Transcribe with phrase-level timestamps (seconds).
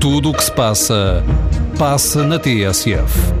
[0.00, 1.24] Tudo o que se passa,
[1.76, 3.34] passa na TSF.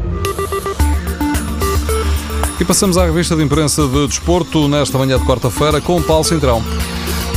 [2.60, 6.62] E passamos à revista de imprensa de desporto nesta manhã de quarta-feira com Paulo Centrão.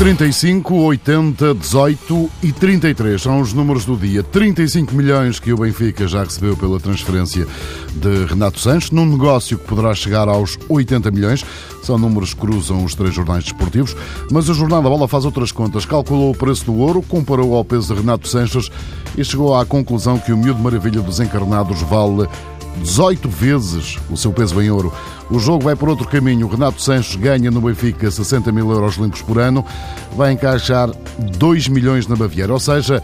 [0.01, 4.23] 35, 80, 18 e 33 são os números do dia.
[4.23, 7.45] 35 milhões que o Benfica já recebeu pela transferência
[7.93, 11.45] de Renato Sanches, num negócio que poderá chegar aos 80 milhões.
[11.83, 13.95] São números que cruzam os três jornais desportivos,
[14.31, 15.85] mas o Jornal da Bola faz outras contas.
[15.85, 18.71] Calculou o preço do ouro, comparou ao peso de Renato Sanches
[19.15, 22.27] e chegou à conclusão que o miúdo maravilha dos encarnados vale
[22.77, 24.93] 18 vezes o seu peso em ouro.
[25.29, 26.47] O jogo vai por outro caminho.
[26.47, 29.65] Renato Sanches ganha no Benfica 60 mil euros limpos por ano,
[30.15, 30.89] vai encaixar
[31.37, 33.01] 2 milhões na Baviera, ou seja,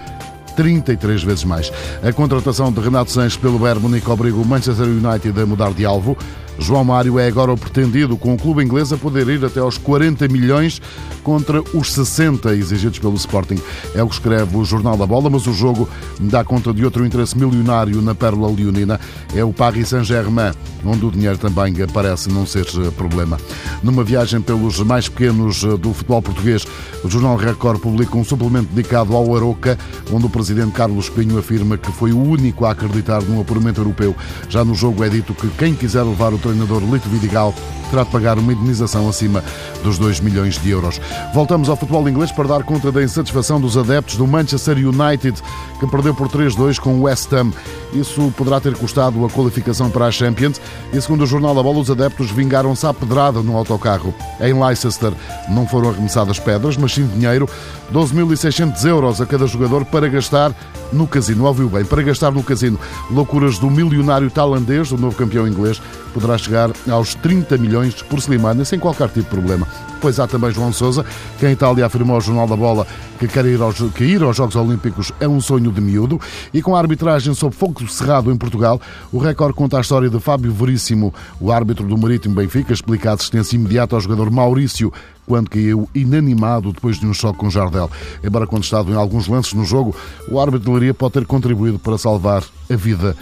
[0.55, 1.71] 33 vezes mais.
[2.03, 5.85] A contratação de Renato Sanches pelo Bayern Munique obriga o Manchester United a mudar de
[5.85, 6.17] alvo.
[6.59, 9.77] João Mário é agora o pretendido, com o clube inglês a poder ir até aos
[9.77, 10.81] 40 milhões
[11.23, 13.59] contra os 60 exigidos pelo Sporting.
[13.93, 15.87] É o que escreve o Jornal da Bola, mas o jogo
[16.19, 18.99] dá conta de outro interesse milionário na Pérola Leonina.
[19.35, 20.53] É o Paris Saint-Germain,
[20.85, 23.37] onde o dinheiro também parece não ser problema.
[23.83, 26.65] Numa viagem pelos mais pequenos do futebol português,
[27.03, 29.77] o Jornal Record publica um suplemento dedicado ao Aroca,
[30.11, 34.15] onde o presidente Carlos Pinho afirma que foi o único a acreditar num apuramento europeu.
[34.49, 37.53] Já no jogo é dito que quem quiser levar o treinador Lito Vidigal
[37.89, 39.43] terá de pagar uma indenização acima
[39.83, 40.99] dos 2 milhões de euros.
[41.33, 45.41] Voltamos ao futebol inglês para dar conta da insatisfação dos adeptos do Manchester United,
[45.79, 47.51] que perdeu por 3-2 com o West Ham.
[47.93, 50.59] Isso poderá ter custado a qualificação para a Champions
[50.91, 54.13] e, segundo o Jornal da Bola, os adeptos vingaram-se à pedrada no autocarro.
[54.41, 55.13] Em Leicester
[55.49, 57.49] não foram arremessadas pedras, mas sim dinheiro,
[57.93, 60.53] 12.600 euros a cada jogador para gastar
[60.91, 61.45] no casino.
[61.45, 62.79] Ouviu bem, para gastar no casino.
[63.09, 65.81] Loucuras do milionário tailandês, o novo campeão inglês,
[66.13, 69.67] poderá chegar aos 30 milhões por semana, sem qualquer tipo de problema.
[69.99, 71.05] Pois há também João Sousa,
[71.39, 72.85] que em Itália afirmou ao Jornal da Bola
[73.17, 76.19] que quer ir aos, que ir aos Jogos Olímpicos é um sonho de miúdo.
[76.53, 78.79] E com a arbitragem sob fogo cerrado em Portugal,
[79.11, 83.13] o recorde conta a história de Fábio Veríssimo, o árbitro do Marítimo Benfica, explica a
[83.13, 84.91] assistência imediata ao jogador Maurício
[85.25, 87.89] quando caiu inanimado depois de um choque com Jardel.
[88.23, 89.95] Embora contestado em alguns lances no jogo,
[90.29, 93.15] o árbitro de Leiria pode ter contribuído para salvar a vida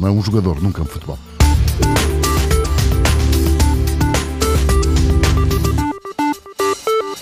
[0.00, 2.15] a um jogador num campo de futebol.